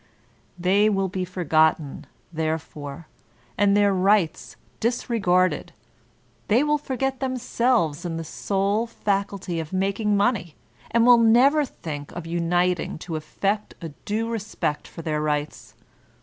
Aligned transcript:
They 0.57 0.89
will 0.89 1.09
be 1.09 1.23
forgotten, 1.25 2.07
therefore, 2.33 3.05
and 3.55 3.77
their 3.77 3.93
rights 3.93 4.55
disregarded. 4.79 5.73
They 6.47 6.63
will 6.63 6.79
forget 6.79 7.19
themselves 7.19 8.03
in 8.03 8.17
the 8.17 8.23
sole 8.23 8.87
faculty 8.87 9.59
of 9.59 9.71
making 9.71 10.17
money, 10.17 10.55
and 10.89 11.05
will 11.05 11.19
never 11.19 11.63
think 11.65 12.11
of 12.13 12.25
uniting 12.25 12.97
to 12.97 13.15
effect 13.15 13.75
a 13.79 13.89
due 14.05 14.27
respect 14.27 14.87
for 14.87 15.03
their 15.03 15.21
rights. 15.21 15.75